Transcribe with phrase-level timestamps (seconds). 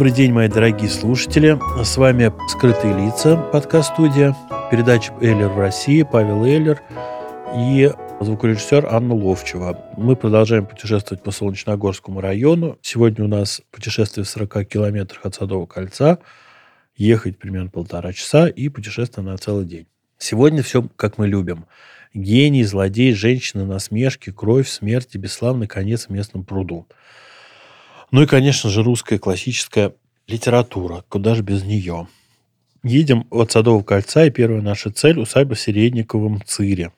[0.00, 1.58] Добрый день, мои дорогие слушатели.
[1.84, 4.34] С вами «Скрытые лица», подкаст-студия,
[4.70, 6.80] передача «Эллер в России», Павел Эллер
[7.54, 9.90] и звукорежиссер Анна Ловчева.
[9.98, 12.78] Мы продолжаем путешествовать по Солнечногорскому району.
[12.80, 16.18] Сегодня у нас путешествие в 40 километрах от Садового кольца.
[16.96, 19.86] Ехать примерно полтора часа и путешествие на целый день.
[20.16, 21.66] Сегодня все, как мы любим.
[22.14, 26.86] Гений, злодей, женщина, насмешки, кровь, смерть и бесславный конец в местном пруду.
[28.10, 29.94] Ну и, конечно же, русская классическая
[30.26, 31.04] литература.
[31.08, 32.08] Куда же без нее?
[32.82, 36.92] Едем от Садового кольца, и первая наша цель– усадьба в Середниковом Цире.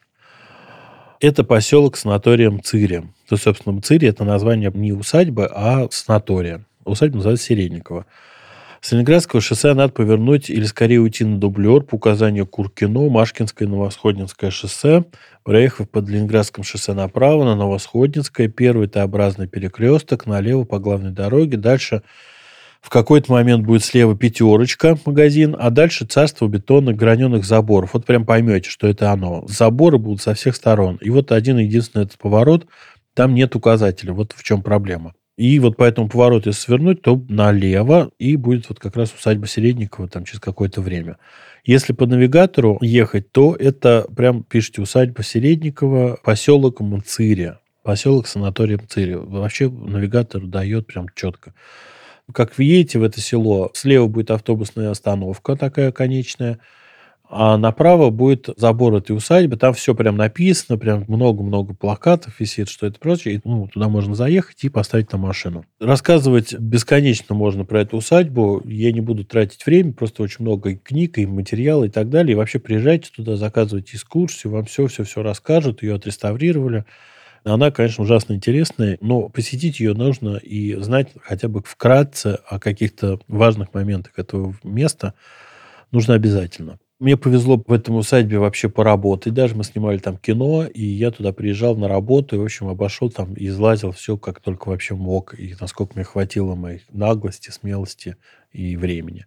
[1.20, 3.02] Это поселок с санаторием Цире.
[3.28, 6.64] То есть, собственно, Цире– это название не усадьбы, а санатория.
[6.84, 8.06] Усадьба называется Середникова.
[8.84, 14.50] С Ленинградского шоссе надо повернуть или скорее уйти на дублер по указанию Куркино, Машкинское, Новосходнинское
[14.50, 15.04] шоссе,
[15.44, 22.02] проехав под Ленинградским шоссе направо на Новосходнинское, первый Т-образный перекресток, налево по главной дороге, дальше
[22.80, 27.90] в какой-то момент будет слева пятерочка магазин, а дальше царство бетонных граненых заборов.
[27.94, 29.44] Вот прям поймете, что это оно.
[29.46, 30.96] Заборы будут со всех сторон.
[30.96, 32.66] И вот один единственный этот поворот,
[33.14, 34.12] там нет указателя.
[34.12, 35.14] Вот в чем проблема.
[35.36, 39.46] И вот по этому повороту, если свернуть, то налево, и будет вот как раз усадьба
[39.46, 41.16] Середникова там через какое-то время.
[41.64, 49.16] Если по навигатору ехать, то это прям пишите усадьба Середникова, поселок Мцире, поселок санатория Мцире.
[49.16, 51.54] Вообще навигатор дает прям четко.
[52.32, 56.58] Как вы едете в это село, слева будет автобусная остановка такая конечная,
[57.34, 59.56] а направо будет забор этой усадьбы.
[59.56, 63.36] Там все прям написано, прям много-много плакатов висит, что это прочее.
[63.36, 65.64] И, ну, туда можно заехать и поставить там машину.
[65.80, 68.60] Рассказывать бесконечно можно про эту усадьбу.
[68.66, 72.32] Я не буду тратить время, просто очень много книг, и материала, и так далее.
[72.32, 76.84] И вообще приезжайте туда, заказывайте экскурсию, вам все-все-все расскажут, ее отреставрировали.
[77.44, 83.20] Она, конечно, ужасно интересная, но посетить ее нужно и знать хотя бы вкратце о каких-то
[83.26, 85.14] важных моментах этого места
[85.92, 86.78] нужно обязательно.
[87.02, 89.34] Мне повезло в этом усадьбе вообще поработать.
[89.34, 93.10] Даже мы снимали там кино, и я туда приезжал на работу, и, в общем, обошел
[93.10, 98.14] там, и излазил все, как только вообще мог, и насколько мне хватило моей наглости, смелости
[98.52, 99.26] и времени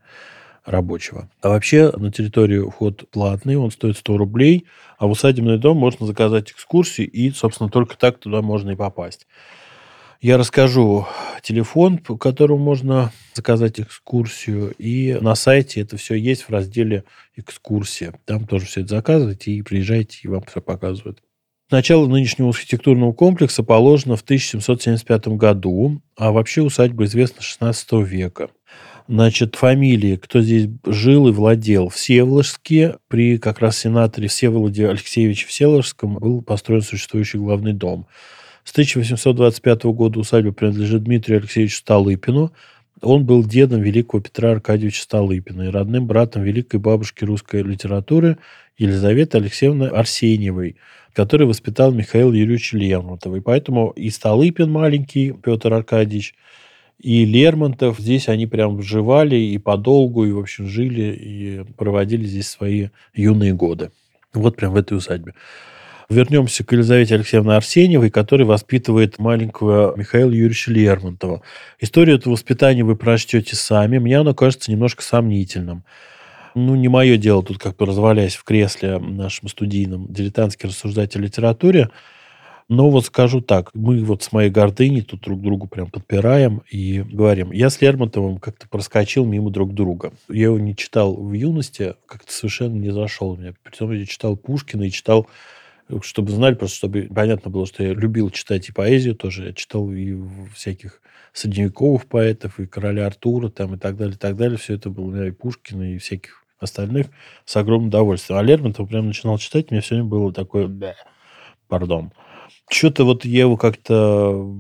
[0.64, 1.30] рабочего.
[1.42, 6.06] А вообще на территорию вход платный, он стоит 100 рублей, а в усадебный дом можно
[6.06, 9.28] заказать экскурсию, и, собственно, только так туда можно и попасть.
[10.22, 11.06] Я расскажу
[11.42, 17.04] телефон, по которому можно заказать экскурсию, и на сайте это все есть в разделе
[17.36, 18.14] «Экскурсия».
[18.26, 21.22] Там тоже все это заказывайте и приезжайте, и вам все показывают.
[21.72, 28.50] Начало нынешнего архитектурного комплекса положено в 1775 году, а вообще усадьба известна с 16 века.
[29.08, 31.90] Значит, фамилии, кто здесь жил и владел.
[31.90, 38.08] Всеволожские, при как раз сенаторе Всеволоде Алексеевиче Всеволожском был построен существующий главный дом.
[38.66, 42.52] С 1825 года усадьба принадлежит Дмитрию Алексеевичу Столыпину.
[43.00, 48.40] Он был дедом великого Петра Аркадьевича Столыпина и родным братом великой бабушки русской литературы
[48.80, 50.78] Елизаветы Алексеевны Арсеньевой,
[51.14, 53.36] который воспитал Михаил Юрьевич Лермонтов.
[53.36, 56.34] И поэтому и Столыпин маленький, Петр Аркадьевич,
[57.00, 62.48] и Лермонтов, здесь они прям вживали и подолгу, и, в общем, жили и проводили здесь
[62.48, 63.92] свои юные годы.
[64.34, 65.36] Вот прям в этой усадьбе.
[66.10, 71.42] Вернемся к Елизавете Алексеевне Арсеньевой, которая воспитывает маленького Михаила Юрьевича Лермонтова.
[71.80, 73.98] Историю этого воспитания вы прочтете сами.
[73.98, 75.84] Мне оно кажется немножко сомнительным.
[76.54, 81.20] Ну, не мое дело тут как бы развалясь в кресле нашим студийным дилетантски рассуждать о
[81.20, 81.90] литературе.
[82.70, 87.02] Но вот скажу так, мы вот с моей гордыней тут друг другу прям подпираем и
[87.02, 87.52] говорим.
[87.52, 90.14] Я с Лермонтовым как-то проскочил мимо друг друга.
[90.30, 93.54] Я его не читал в юности, как-то совершенно не зашел меня.
[93.64, 95.28] Притом я читал Пушкина и читал
[96.02, 99.48] чтобы знали, просто чтобы понятно было, что я любил читать и поэзию тоже.
[99.48, 100.16] Я читал и
[100.54, 101.02] всяких
[101.34, 104.58] средневековых поэтов, и короля Артура там, и так далее, и так далее.
[104.58, 107.08] Все это было, и Пушкина, и всяких остальных
[107.46, 108.40] с огромным удовольствием.
[108.40, 110.72] А Лермонтов прям начинал читать, мне все время было такое,
[111.68, 112.12] пардон.
[112.70, 114.54] Что-то вот я его как-то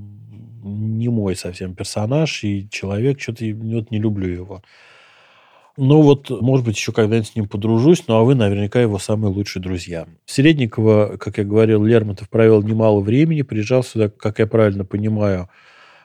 [0.64, 4.64] не мой совсем персонаж и человек, что-то вот не люблю его.
[5.78, 9.34] Ну вот, может быть, еще когда-нибудь с ним подружусь, ну а вы наверняка его самые
[9.34, 10.08] лучшие друзья.
[10.26, 15.50] Середникова, как я говорил, Лермонтов провел немало времени, приезжал сюда, как я правильно понимаю,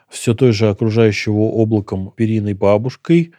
[0.09, 3.31] все той же окружающего облаком периной бабушкой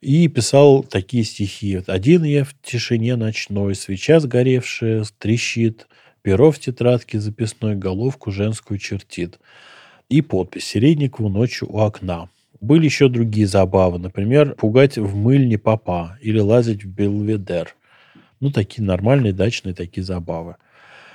[0.00, 1.82] и писал такие стихи.
[1.86, 5.88] «Один я в тишине ночной, свеча сгоревшая трещит,
[6.22, 9.40] перо в тетрадке записной головку женскую чертит».
[10.08, 12.30] И подпись «Середникову ночью у окна».
[12.60, 13.98] Были еще другие забавы.
[13.98, 17.74] Например, пугать в мыльне папа или лазить в Белведер.
[18.40, 20.56] Ну, такие нормальные дачные такие забавы.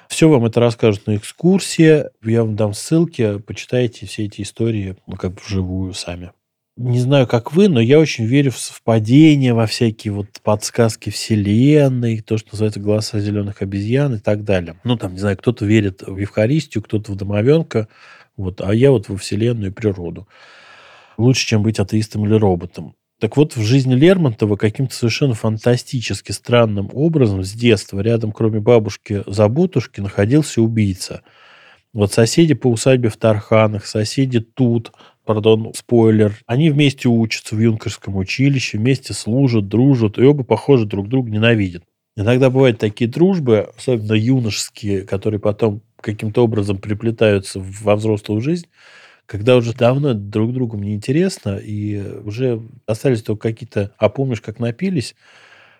[0.07, 2.05] Все вам это расскажут на экскурсии.
[2.23, 6.31] Я вам дам ссылки, почитайте все эти истории, ну, как вживую сами.
[6.77, 12.21] Не знаю, как вы, но я очень верю в совпадения, во всякие вот подсказки вселенной,
[12.21, 14.79] то, что называется голоса зеленых обезьян и так далее.
[14.83, 17.87] Ну, там, не знаю, кто-то верит в Евхаристию, кто-то в домовенка,
[18.35, 20.27] вот, а я вот во вселенную и природу
[21.17, 22.95] лучше, чем быть атеистом или роботом.
[23.19, 29.21] Так вот, в жизни Лермонтова каким-то совершенно фантастически странным образом с детства рядом, кроме бабушки
[29.27, 31.21] Забутушки, находился убийца.
[31.93, 34.91] Вот соседи по усадьбе в Тарханах, соседи тут,
[35.23, 41.07] пардон, спойлер, они вместе учатся в юнкерском училище, вместе служат, дружат, и оба, похоже, друг
[41.07, 41.83] друга ненавидят.
[42.15, 48.65] Иногда бывают такие дружбы, особенно юношеские, которые потом каким-то образом приплетаются во взрослую жизнь,
[49.31, 54.59] когда уже давно друг другу не интересно, и уже остались только какие-то, а помнишь, как
[54.59, 55.15] напились,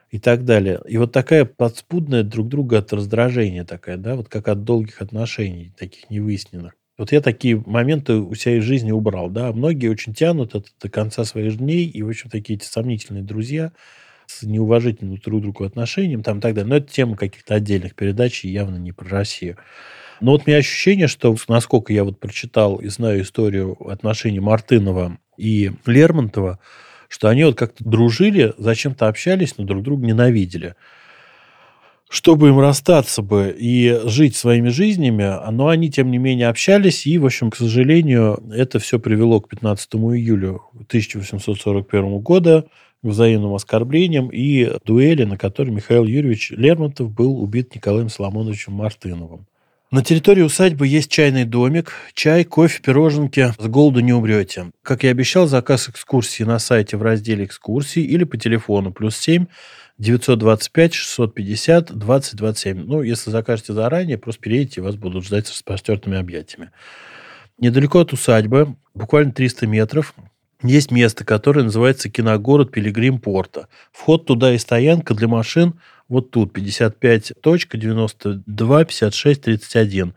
[0.10, 0.80] и так далее.
[0.88, 5.74] И вот такая подспудная друг друга от раздражения такая, да, вот как от долгих отношений,
[5.78, 6.76] таких невыясненных.
[6.98, 9.52] Вот я такие моменты у себя из жизни убрал, да.
[9.52, 13.74] Многие очень тянут это до конца своих дней, и, в общем, такие эти сомнительные друзья
[14.28, 16.70] с неуважительным друг другу отношением, там и так далее.
[16.70, 19.58] Но это тема каких-то отдельных передач, и явно не про Россию.
[20.22, 25.18] Но вот у меня ощущение, что насколько я вот прочитал и знаю историю отношений Мартынова
[25.36, 26.60] и Лермонтова,
[27.10, 30.76] что они вот как-то дружили, зачем-то общались, но друг друга ненавидели.
[32.08, 37.18] Чтобы им расстаться бы и жить своими жизнями, но они, тем не менее, общались, и,
[37.18, 42.68] в общем, к сожалению, это все привело к 15 июля 1841 года,
[43.02, 49.48] взаимным оскорблениям и дуэли, на которой Михаил Юрьевич Лермонтов был убит Николаем Соломоновичем Мартыновым.
[49.92, 53.54] На территории усадьбы есть чайный домик, чай, кофе, пироженки.
[53.60, 54.72] С голоду не умрете.
[54.84, 59.48] Как я обещал, заказ экскурсии на сайте в разделе экскурсии или по телефону плюс 7
[59.98, 62.86] 925 650 2027.
[62.86, 66.72] Ну, если закажете заранее, просто перейдите, вас будут ждать с распростертыми объятиями.
[67.58, 70.16] Недалеко от усадьбы, буквально 300 метров,
[70.64, 73.68] есть место, которое называется киногород Пилигрим Порта.
[73.92, 75.74] Вход туда и стоянка для машин
[76.12, 80.14] вот тут 55 точка 92 56 31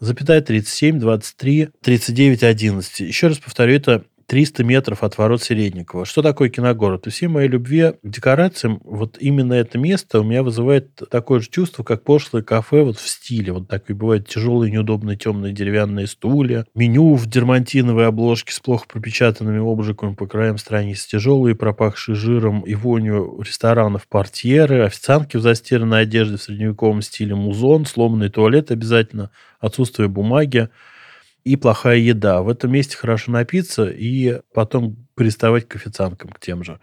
[0.00, 6.04] запятая 37 23 39 11 еще раз повторю это 300 метров от ворот Середникова.
[6.04, 7.06] Что такое киногород?
[7.06, 11.48] И все мои любви к декорациям, вот именно это место у меня вызывает такое же
[11.48, 13.52] чувство, как пошлое кафе вот в стиле.
[13.52, 18.86] Вот так и бывают тяжелые, неудобные, темные деревянные стулья, меню в дермантиновой обложке с плохо
[18.88, 26.02] пропечатанными обжигами по краям страниц, тяжелые, пропахшие жиром и вонью ресторанов портьеры, официантки в застиранной
[26.02, 29.30] одежде в средневековом стиле, музон, сломанный туалет обязательно,
[29.60, 30.68] отсутствие бумаги
[31.46, 32.42] и плохая еда.
[32.42, 36.80] В этом месте хорошо напиться и потом приставать к официанткам, к тем же.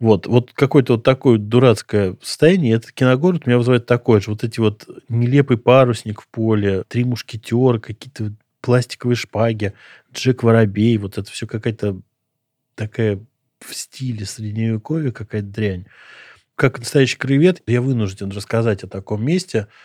[0.00, 2.74] Вот, вот какое-то вот такое дурацкое состояние.
[2.74, 4.32] Этот киногород меня вызывает такое же.
[4.32, 9.72] Вот эти вот нелепый парусник в поле, три мушкетера, какие-то пластиковые шпаги,
[10.12, 10.98] Джек Воробей.
[10.98, 12.00] Вот это все какая-то
[12.74, 13.20] такая
[13.60, 15.86] в стиле средневековья какая-то дрянь.
[16.56, 19.68] Как настоящий кревет, я вынужден рассказать о таком месте–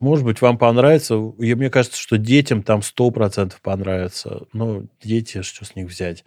[0.00, 1.14] может быть, вам понравится.
[1.38, 4.46] И мне кажется, что детям там 100% понравится.
[4.52, 6.24] Но дети, что с них взять?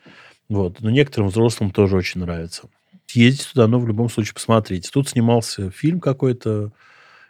[0.49, 0.81] Вот.
[0.81, 2.69] Но некоторым взрослым тоже очень нравится.
[3.07, 4.89] Съездите туда, но в любом случае посмотрите.
[4.91, 6.71] Тут снимался фильм какой-то,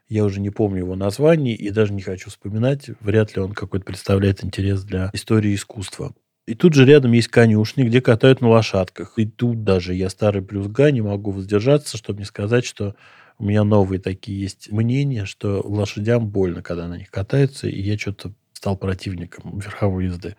[0.09, 2.89] я уже не помню его название и даже не хочу вспоминать.
[2.99, 6.13] Вряд ли он какой-то представляет интерес для истории искусства.
[6.47, 9.13] И тут же рядом есть конюшни, где катают на лошадках.
[9.17, 12.95] И тут даже я старый плюсга не могу воздержаться, чтобы не сказать, что
[13.41, 17.97] у меня новые такие есть мнения, что лошадям больно, когда на них катаются, и я
[17.97, 20.35] что-то стал противником верховой езды.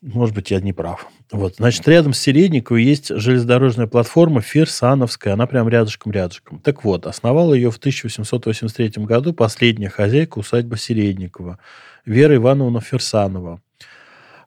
[0.00, 1.08] Может быть, я не прав.
[1.32, 1.56] Вот.
[1.56, 5.32] Значит, рядом с Середниковой есть железнодорожная платформа Фирсановская.
[5.32, 6.60] Она прям рядышком-рядышком.
[6.60, 11.58] Так вот, основала ее в 1883 году последняя хозяйка усадьбы Середникова
[12.06, 13.60] Вера Ивановна Фирсанова.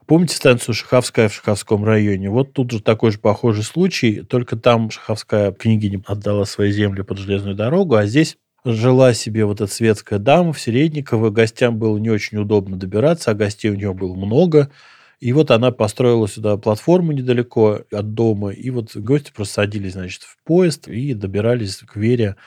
[0.07, 2.29] Помните станцию Шаховская в Шаховском районе?
[2.29, 7.17] Вот тут же такой же похожий случай, только там Шаховская княгиня отдала свои земли под
[7.17, 12.09] железную дорогу, а здесь жила себе вот эта светская дама в Середниково, гостям было не
[12.09, 14.71] очень удобно добираться, а гостей у нее было много,
[15.19, 20.21] и вот она построила сюда платформу недалеко от дома, и вот гости просто садились, значит,
[20.21, 22.37] в поезд и добирались к Вере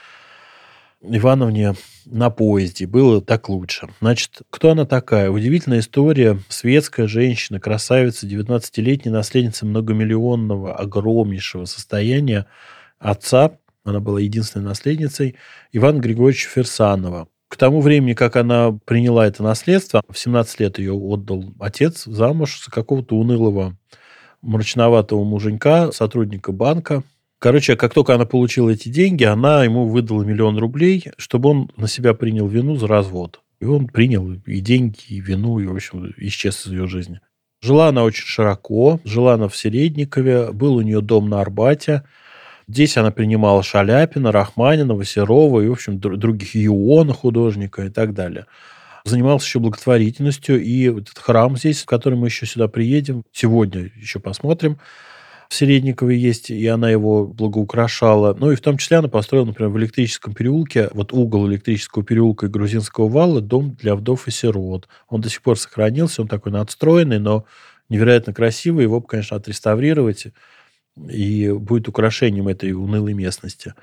[1.03, 1.73] Ивановне
[2.05, 2.85] на поезде.
[2.85, 3.87] Было так лучше.
[4.01, 5.31] Значит, кто она такая?
[5.31, 6.39] Удивительная история.
[6.47, 12.45] Светская женщина, красавица, 19-летняя наследница многомиллионного, огромнейшего состояния
[12.99, 13.57] отца.
[13.83, 15.35] Она была единственной наследницей
[15.71, 17.27] Ивана Григорьевича Ферсанова.
[17.47, 22.63] К тому времени, как она приняла это наследство, в 17 лет ее отдал отец замуж
[22.63, 23.75] за какого-то унылого
[24.41, 27.03] мрачноватого муженька, сотрудника банка.
[27.41, 31.87] Короче, как только она получила эти деньги, она ему выдала миллион рублей, чтобы он на
[31.87, 33.41] себя принял вину за развод.
[33.59, 37.19] И он принял и деньги, и вину, и, в общем, исчез из ее жизни.
[37.59, 42.03] Жила она очень широко, жила она в Середникове, был у нее дом на Арбате.
[42.67, 48.45] Здесь она принимала Шаляпина, Рахманинова, Серова и, в общем, других Иона художника и так далее.
[49.03, 54.19] Занимался еще благотворительностью, и этот храм здесь, в который мы еще сюда приедем, сегодня еще
[54.19, 54.77] посмотрим,
[55.51, 58.33] в Середникове есть, и она его благоукрашала.
[58.39, 62.45] Ну и в том числе она построила, например, в электрическом переулке, вот угол электрического переулка
[62.45, 64.87] и грузинского вала, дом для вдов и сирот.
[65.09, 67.43] Он до сих пор сохранился, он такой надстроенный, но
[67.89, 68.83] невероятно красивый.
[68.83, 70.27] Его, конечно, отреставрировать,
[71.09, 73.73] и будет украшением этой унылой местности.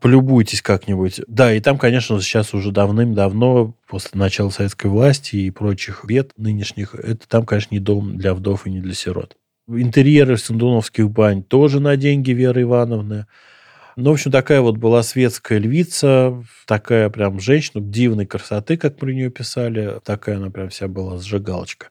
[0.00, 1.20] Полюбуйтесь как-нибудь.
[1.28, 6.96] Да, и там, конечно, сейчас уже давным-давно, после начала советской власти и прочих бед нынешних,
[6.96, 9.36] это там, конечно, не дом для вдов и не для сирот.
[9.68, 13.26] Интерьеры Сандуновских бань тоже на деньги Веры Ивановны.
[13.96, 19.10] Ну, в общем, такая вот была светская львица, такая прям женщина дивной красоты, как про
[19.10, 19.98] нее писали.
[20.04, 21.88] Такая она прям вся была сжигалочка.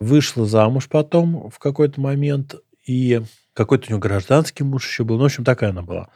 [0.00, 3.22] Вышла замуж потом в какой-то момент, и
[3.52, 5.16] какой-то у нее гражданский муж еще был.
[5.16, 6.08] Ну, в общем, такая она была.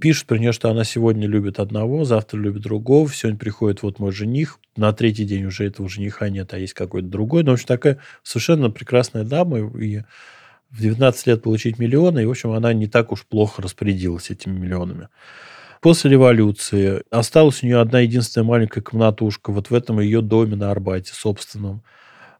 [0.00, 4.12] Пишут про нее, что она сегодня любит одного, завтра любит другого, сегодня приходит вот мой
[4.12, 7.42] жених, на третий день уже этого жениха нет, а есть какой-то другой.
[7.42, 10.02] Ну, в общем, такая совершенно прекрасная дама, и
[10.70, 14.58] в 19 лет получить миллионы, и, в общем, она не так уж плохо распорядилась этими
[14.58, 15.08] миллионами.
[15.82, 20.70] После революции осталась у нее одна единственная маленькая комнатушка вот в этом ее доме на
[20.70, 21.82] Арбате собственном.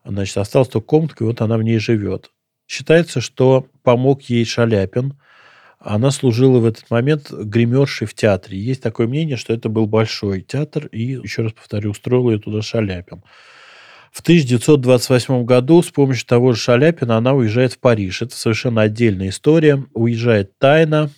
[0.04, 2.30] Значит, осталась только комнатка, и вот она в ней живет.
[2.66, 5.18] Считается, что помог ей Шаляпин–
[5.80, 8.58] она служила в этот момент гримершей в театре.
[8.58, 12.60] Есть такое мнение, что это был большой театр, и, еще раз повторю, устроил ее туда
[12.60, 13.22] Шаляпин.
[14.12, 18.22] В 1928 году с помощью того же Шаляпина она уезжает в Париж.
[18.22, 19.84] Это совершенно отдельная история.
[19.94, 21.10] Уезжает тайно,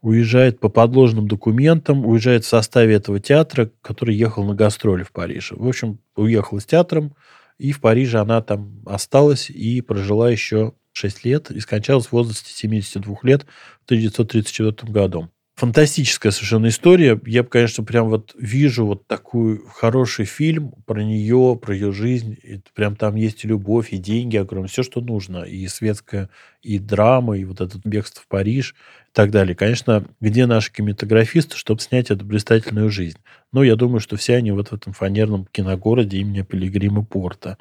[0.00, 5.54] уезжает по подложным документам, уезжает в составе этого театра, который ехал на гастроли в Париже.
[5.54, 7.14] В общем, уехала с театром,
[7.58, 12.52] и в Париже она там осталась и прожила еще 6 лет и скончалась в возрасте
[12.52, 13.46] 72 лет
[13.82, 15.28] в 1934 году.
[15.54, 17.20] Фантастическая совершенно история.
[17.26, 22.38] Я, конечно, прям вот вижу вот такой хороший фильм про нее, про ее жизнь.
[22.42, 25.42] И прям там есть и любовь, и деньги огромные, все, что нужно.
[25.42, 26.30] И светская,
[26.62, 28.74] и драма, и вот этот бегство в Париж
[29.08, 29.54] и так далее.
[29.54, 33.18] Конечно, где наши кинематографисты, чтобы снять эту блистательную жизнь?
[33.52, 37.58] Но я думаю, что все они вот в этом фанерном киногороде имени Пилигрима Порта.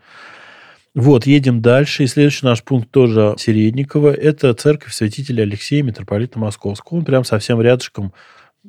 [0.93, 2.03] Вот, едем дальше.
[2.03, 4.13] И следующий наш пункт тоже Середникова.
[4.13, 6.97] Это церковь святителя Алексея, митрополита Московского.
[6.97, 8.13] Он прям совсем рядышком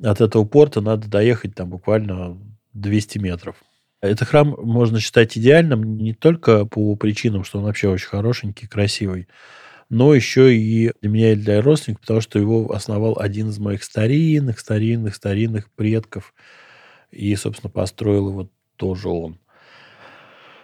[0.03, 0.81] от этого порта.
[0.81, 2.39] Надо доехать там буквально
[2.75, 3.57] 200 метров.
[4.01, 9.29] Этот храм можно считать идеальным не только по причинам, что он вообще очень хорошенький, красивый,
[9.91, 13.85] но еще и для меня и для родственников, потому что его основал один из моих
[13.85, 16.35] старинных, старинных, старинных предков.
[17.13, 19.39] И, собственно, построил его тоже он.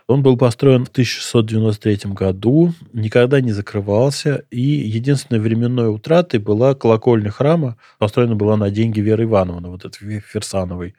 [0.09, 7.31] Он был построен в 1693 году, никогда не закрывался, и единственной временной утратой была колокольня
[7.31, 10.95] храма, построена была на деньги Веры Ивановны, вот этой Ферсановой.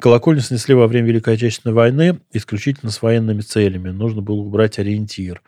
[0.00, 3.90] Колокольню снесли во время Великой Отечественной войны исключительно с военными целями.
[3.90, 5.42] Нужно было убрать ориентир.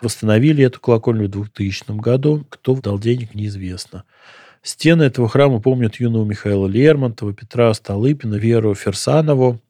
[0.00, 2.46] Восстановили эту колокольню в 2000 году.
[2.50, 4.04] Кто дал денег, неизвестно.
[4.62, 9.60] Стены этого храма помнят юного Михаила Лермонтова, Петра Столыпина, Веру Ферсанову.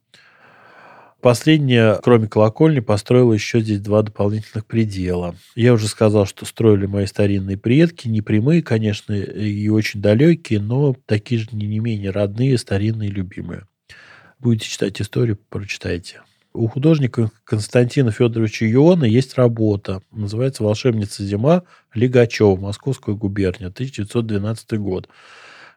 [1.21, 5.35] Последняя, кроме колокольни, построила еще здесь два дополнительных предела.
[5.57, 10.95] Я уже сказал, что строили мои старинные предки, не прямые, конечно, и очень далекие, но
[11.07, 13.65] такие же не менее родные, старинные, любимые.
[14.39, 16.23] Будете читать историю, прочитайте.
[16.53, 20.03] У художника Константина Федоровича Иона есть работа.
[20.13, 25.09] Называется «Волшебница зима» Лигачева, Московская губерния, 1912 год.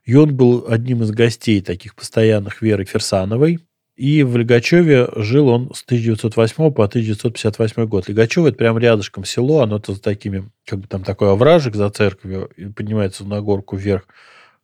[0.05, 3.59] И он был одним из гостей таких постоянных Веры Ферсановой,
[3.95, 8.07] и в Лигачеве жил он с 1908 по 1958 год.
[8.07, 11.89] Лигачево– это прям рядышком село, оно то с такими, как бы там такой овражек за
[11.89, 14.07] церковью, и поднимается на горку вверх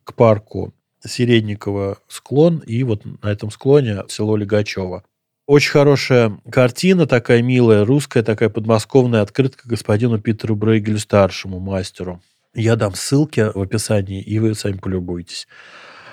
[0.04, 5.04] к парку Середникова склон, и вот на этом склоне село Лигачево.
[5.46, 12.20] Очень хорошая картина, такая милая, русская, такая подмосковная открытка господину Питеру Брейгелю, старшему мастеру.
[12.54, 15.48] Я дам ссылки в описании, и вы сами полюбуйтесь.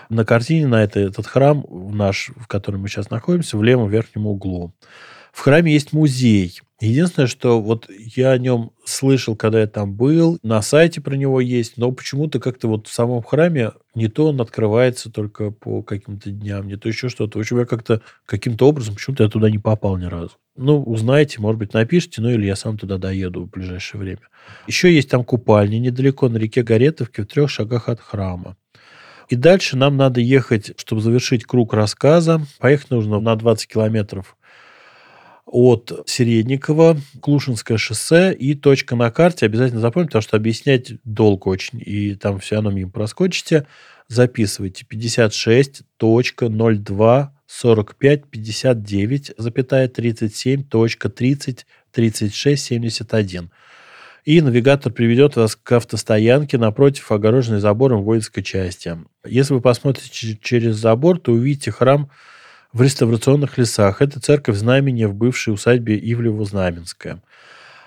[0.09, 4.27] На картине на это, этот храм наш, в котором мы сейчас находимся, в левом верхнем
[4.27, 4.73] углу.
[5.35, 6.61] В храме есть музей.
[6.79, 11.41] Единственное, что вот я о нем слышал, когда я там был, на сайте про него
[11.41, 16.31] есть, но почему-то как-то вот в самом храме не то он открывается только по каким-то
[16.31, 17.37] дням, не то еще что-то.
[17.37, 20.31] В общем, я как-то каким-то образом почему-то я туда не попал ни разу.
[20.55, 24.21] Ну, узнаете, может быть, напишите, ну или я сам туда доеду в ближайшее время.
[24.67, 28.55] Еще есть там купальня недалеко на реке Горетовке в трех шагах от храма.
[29.29, 32.41] И дальше нам надо ехать, чтобы завершить круг рассказа.
[32.59, 34.37] Поехать нужно на 20 километров
[35.45, 39.45] от Середникова, Клушинское шоссе и точка на карте.
[39.45, 43.67] Обязательно запомните, потому что объяснять долго очень, и там все равно мимо проскочите.
[44.07, 53.51] Записывайте 56.02 45 59, запятая 37, точка 30, 36, 71.
[54.25, 58.97] И навигатор приведет вас к автостоянке напротив огороженной забором воинской части.
[59.23, 62.09] Если вы посмотрите через забор, то увидите храм
[62.73, 64.01] в реставрационных лесах.
[64.01, 67.19] Это церковь знамения в бывшей усадьбе Ивлево-Знаменская.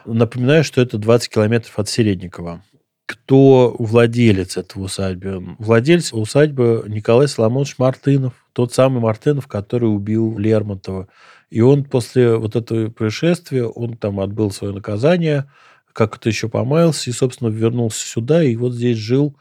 [0.07, 2.63] Напоминаю, что это 20 километров от Середникова.
[3.07, 5.57] Кто владелец этого усадьбы?
[5.59, 11.09] Владелец усадьбы Николай Соломонович Мартынов, тот самый Мартынов, который убил Лермонтова.
[11.51, 15.51] И он после вот этого происшествия, он там отбыл свое наказание,
[15.99, 19.35] как-то еще помаялся и, собственно, вернулся сюда, и вот здесь жил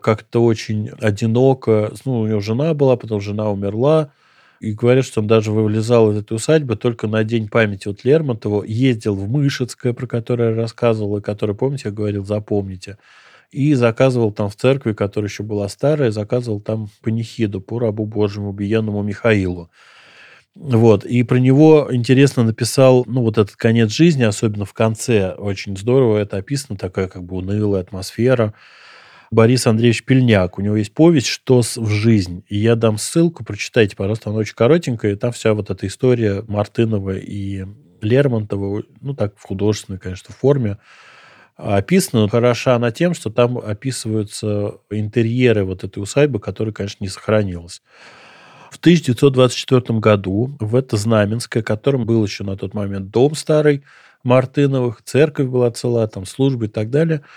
[0.00, 1.92] как-то очень одиноко.
[2.04, 4.12] Ну, у него жена была, потом жена умерла,
[4.60, 8.62] и говорят, что он даже вылезал из этой усадьбы только на День памяти от Лермонтова,
[8.62, 12.96] ездил в Мышецкое, про которое я рассказывал, и которое, помните, я говорил, запомните,
[13.50, 18.50] и заказывал там в церкви, которая еще была старая, заказывал там панихиду по рабу Божьему,
[18.50, 19.68] убиенному Михаилу.
[20.60, 21.04] Вот.
[21.04, 26.18] И про него интересно написал, ну, вот этот конец жизни, особенно в конце, очень здорово
[26.18, 28.54] это описано, такая как бы унылая атмосфера.
[29.30, 30.58] Борис Андреевич Пельняк.
[30.58, 32.44] У него есть повесть «Что в жизнь».
[32.48, 35.12] И я дам ссылку, прочитайте, пожалуйста, она очень коротенькая.
[35.12, 37.64] И там вся вот эта история Мартынова и
[38.00, 40.78] Лермонтова, ну, так, в художественной, конечно, форме,
[41.56, 42.28] описана.
[42.28, 47.80] Хороша она тем, что там описываются интерьеры вот этой усадьбы, которая, конечно, не сохранилась.
[48.78, 53.82] В 1924 году в это Знаменское, которым был еще на тот момент дом старый
[54.22, 57.22] Мартыновых, церковь была цела, там службы и так далее–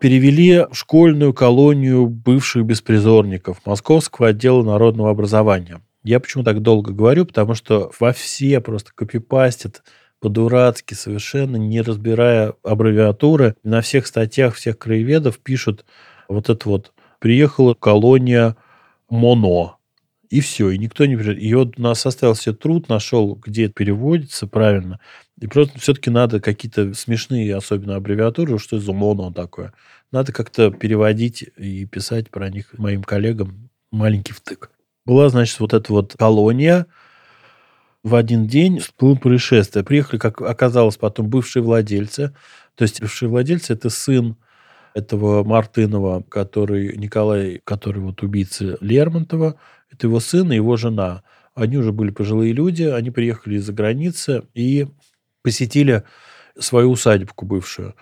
[0.00, 5.82] перевели в школьную колонию бывших беспризорников Московского отдела народного образования.
[6.02, 7.26] Я почему так долго говорю?
[7.26, 9.82] Потому что во все просто копипастят
[10.18, 13.54] по-дурацки, совершенно не разбирая аббревиатуры.
[13.62, 15.84] На всех статьях всех краеведов пишут
[16.28, 18.56] вот это вот «приехала колония
[19.10, 19.76] МОНО».
[20.30, 21.14] И все, и никто не...
[21.14, 25.00] И вот у нас составился труд, нашел, где это переводится правильно.
[25.40, 29.72] И просто все-таки надо какие-то смешные, особенно аббревиатуры, что за моно такое.
[30.12, 34.70] Надо как-то переводить и писать про них моим коллегам маленький втык.
[35.04, 36.86] Была, значит, вот эта вот колония.
[38.04, 39.84] В один день было происшествие.
[39.84, 42.32] Приехали, как оказалось, потом бывшие владельцы.
[42.76, 44.36] То есть бывшие владельцы– это сын
[44.94, 49.56] этого Мартынова, который Николай, который вот убийца Лермонтова,
[49.90, 51.22] это его сын и его жена.
[51.54, 54.86] Они уже были пожилые люди, они приехали из-за границы и
[55.42, 56.04] посетили
[56.58, 57.94] свою усадебку бывшую.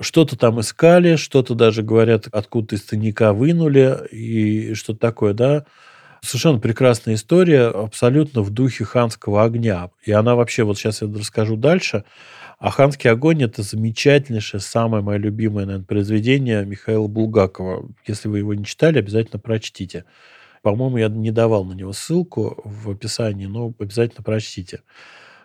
[0.00, 5.66] Что-то там искали, что-то даже, говорят, откуда-то из тайника вынули и что-то такое, да.
[6.20, 9.90] Совершенно прекрасная история, абсолютно в духе ханского огня.
[10.04, 12.04] И она вообще, вот сейчас я расскажу дальше.
[12.58, 17.90] А «Ханский огонь»— это замечательнейшее, самое мое любимое, наверное, произведение Михаила Булгакова.
[18.06, 20.04] Если вы его не читали, обязательно прочтите.
[20.64, 24.80] По-моему, я не давал на него ссылку в описании, но обязательно прочтите.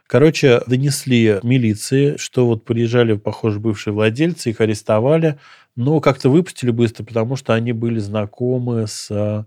[0.07, 5.37] Короче, донесли милиции, что вот приезжали, похоже, бывшие владельцы, их арестовали,
[5.75, 9.45] но как-то выпустили быстро, потому что они были знакомы с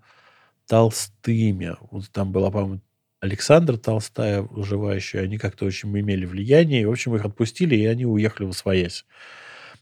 [0.68, 1.74] Толстыми.
[1.90, 2.82] Вот там была, по-моему,
[3.20, 8.04] Александра Толстая, уживающая, они как-то очень имели влияние, и, в общем, их отпустили, и они
[8.04, 9.06] уехали в своясь.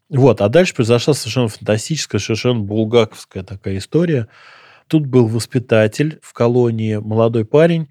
[0.09, 4.29] Вот, а дальше произошла совершенно фантастическая, совершенно булгаковская такая история.
[4.91, 7.89] Тут был воспитатель в колонии, молодой парень,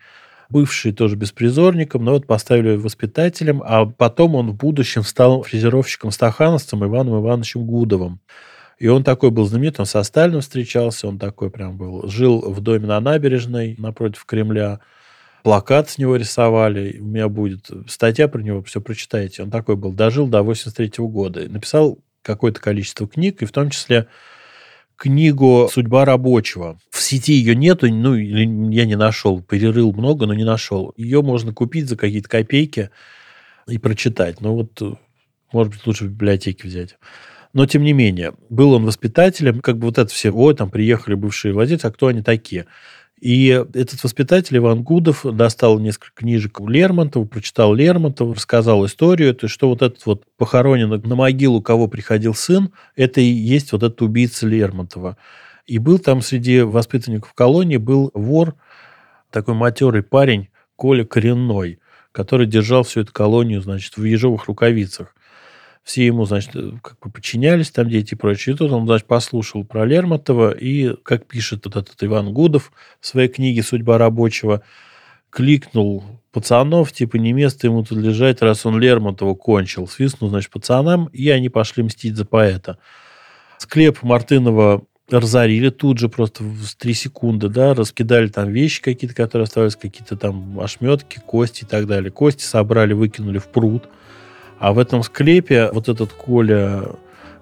[0.49, 7.21] бывший тоже беспризорником, но вот поставили воспитателем, а потом он в будущем стал фрезеровщиком-стахановцем Иваном
[7.21, 8.19] Ивановичем Гудовым.
[8.79, 12.05] И он такой был знаменит, он со Сталиным встречался, он такой прям был.
[12.09, 14.81] Жил в доме на набережной напротив Кремля.
[15.43, 16.99] Плакат с него рисовали.
[16.99, 19.43] У меня будет статья про него, все прочитайте.
[19.43, 19.93] Он такой был.
[19.93, 21.47] Дожил до 83 года.
[21.47, 24.07] Написал какое-то количество книг, и в том числе
[24.99, 26.77] книгу «Судьба рабочего».
[26.91, 29.41] В сети ее нету, ну, я не нашел.
[29.41, 30.93] Перерыл много, но не нашел.
[30.97, 32.89] Ее можно купить за какие-то копейки
[33.67, 34.41] и прочитать.
[34.41, 34.99] Ну, вот,
[35.53, 36.97] может быть, лучше в библиотеке взять.
[37.53, 41.15] Но, тем не менее, был он воспитателем, как бы вот это все, ой, там приехали
[41.15, 42.67] бывшие владельцы, а кто они такие?
[43.19, 49.53] И этот воспитатель Иван Гудов достал несколько книжек Лермонтова, прочитал Лермонтова, рассказал историю, то есть,
[49.53, 54.01] что вот этот вот похоронен на могилу, кого приходил сын, это и есть вот этот
[54.01, 55.17] убийца Лермонтова.
[55.65, 58.55] И был там среди воспитанников колонии был вор,
[59.31, 61.79] такой матерый парень, Коля Коренной,
[62.13, 65.13] который держал всю эту колонию, значит, в ежовых рукавицах
[65.83, 66.51] все ему, значит,
[66.83, 68.55] как бы подчинялись, там дети и прочее.
[68.55, 73.07] И тут он, значит, послушал про Лермонтова, и, как пишет вот этот Иван Гудов в
[73.07, 74.61] своей книге «Судьба рабочего»,
[75.29, 79.87] кликнул пацанов, типа, не место ему тут лежать, раз он Лермонтова кончил.
[79.87, 82.77] Свистнул, значит, пацанам, и они пошли мстить за поэта.
[83.57, 89.45] Склеп Мартынова разорили тут же просто в три секунды, да, раскидали там вещи какие-то, которые
[89.45, 92.11] оставались, какие-то там ошметки, кости и так далее.
[92.11, 93.89] Кости собрали, выкинули в пруд.
[94.59, 96.83] А в этом склепе вот этот Коля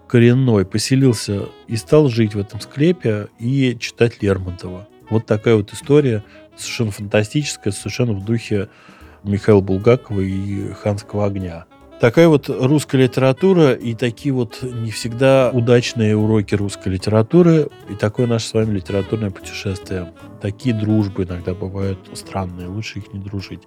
[0.08, 4.88] коренной поселился и стал жить в этом склепе и читать Лермонтова.
[5.10, 6.24] Вот такая вот история,
[6.56, 8.70] совершенно фантастическая, совершенно в духе
[9.24, 11.66] Михаила Булгакова и Ханского огня.
[12.00, 18.28] Такая вот русская литература и такие вот не всегда удачные уроки русской литературы и такое
[18.28, 20.14] наше с вами литературное путешествие.
[20.40, 23.64] Такие дружбы иногда бывают странные, лучше их не дружить.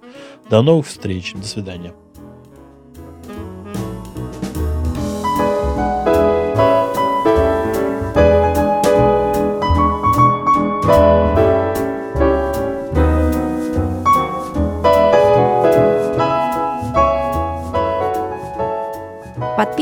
[0.49, 1.93] До новых встреч, до свидания.